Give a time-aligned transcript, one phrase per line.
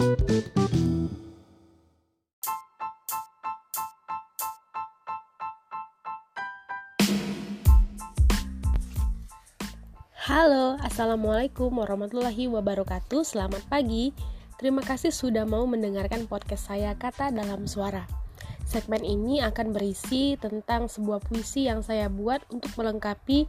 [0.00, 0.16] Halo,
[10.80, 13.28] Assalamualaikum warahmatullahi wabarakatuh.
[13.28, 14.16] Selamat pagi.
[14.56, 18.08] Terima kasih sudah mau mendengarkan podcast saya Kata Dalam Suara.
[18.64, 23.44] Segmen ini akan berisi tentang sebuah puisi yang saya buat untuk melengkapi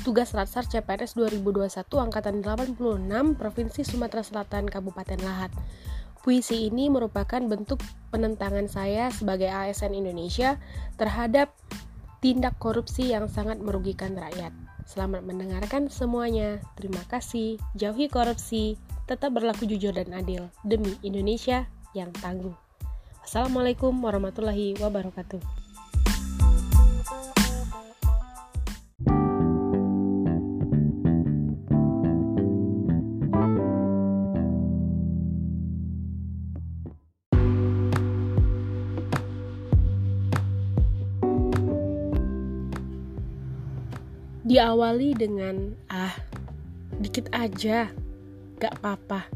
[0.00, 5.52] tugas Latsar CPNS 2021 Angkatan 86 Provinsi Sumatera Selatan Kabupaten Lahat
[6.22, 7.82] Puisi ini merupakan bentuk
[8.14, 10.54] penentangan saya sebagai ASN Indonesia
[10.94, 11.50] terhadap
[12.22, 14.54] tindak korupsi yang sangat merugikan rakyat.
[14.86, 16.62] Selamat mendengarkan semuanya.
[16.78, 17.58] Terima kasih.
[17.74, 18.78] Jauhi korupsi,
[19.10, 22.54] tetap berlaku jujur dan adil demi Indonesia yang tangguh.
[23.26, 25.61] Wassalamualaikum warahmatullahi wabarakatuh.
[44.42, 46.18] Diawali dengan ah,
[46.98, 47.86] dikit aja,
[48.58, 49.30] gak apa-apa.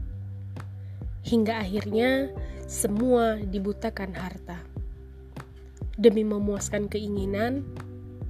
[1.23, 2.35] Hingga akhirnya
[2.67, 4.59] semua dibutakan harta.
[5.95, 7.62] Demi memuaskan keinginan,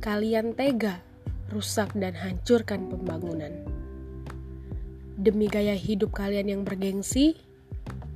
[0.05, 1.01] kalian tega,
[1.49, 3.65] rusak dan hancurkan pembangunan.
[5.17, 7.41] Demi gaya hidup kalian yang bergengsi,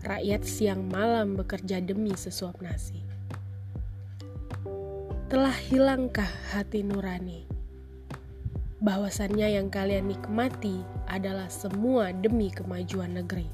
[0.05, 3.01] rakyat siang malam bekerja demi sesuap nasi.
[5.33, 7.60] Telah hilangkah hati nurani?
[8.81, 13.45] Bahwasannya yang kalian nikmati adalah semua demi kemajuan negeri.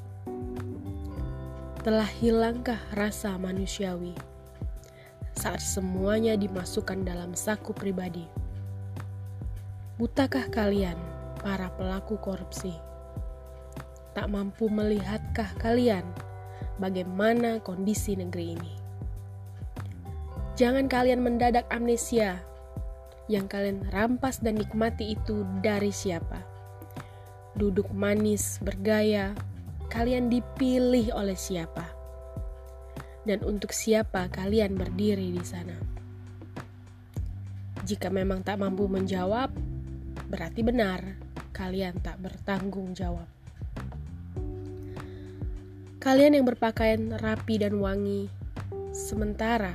[1.82, 4.14] Telah hilangkah rasa manusiawi
[5.36, 8.24] saat semuanya dimasukkan dalam saku pribadi?
[9.98, 10.96] Butakah kalian,
[11.42, 12.72] para pelaku korupsi?
[14.14, 16.06] Tak mampu melihatkah kalian
[16.80, 18.72] bagaimana kondisi negeri ini?
[20.56, 22.40] Jangan kalian mendadak amnesia
[23.26, 26.38] yang kalian rampas dan nikmati itu dari siapa?
[27.58, 29.34] Duduk manis, bergaya,
[29.90, 31.82] kalian dipilih oleh siapa?
[33.26, 35.74] Dan untuk siapa kalian berdiri di sana?
[37.82, 39.50] Jika memang tak mampu menjawab,
[40.30, 41.02] berarti benar
[41.50, 43.26] kalian tak bertanggung jawab.
[45.98, 48.30] Kalian yang berpakaian rapi dan wangi,
[48.94, 49.74] sementara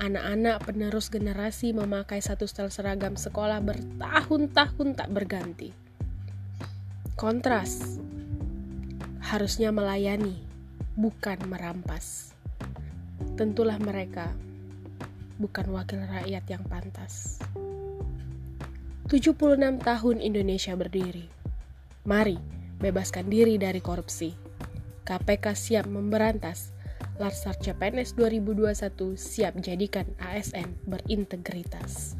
[0.00, 5.76] Anak-anak penerus generasi memakai satu stel seragam sekolah bertahun-tahun tak berganti.
[7.20, 8.00] Kontras
[9.20, 10.40] harusnya melayani,
[10.96, 12.32] bukan merampas.
[13.36, 14.32] Tentulah mereka
[15.36, 17.36] bukan wakil rakyat yang pantas.
[19.12, 19.36] 76
[19.84, 21.28] tahun Indonesia berdiri.
[22.08, 22.40] Mari
[22.80, 24.32] bebaskan diri dari korupsi.
[25.04, 26.72] KPK siap memberantas
[27.20, 32.16] Larsar CPNS 2021 siap jadikan ASN berintegritas.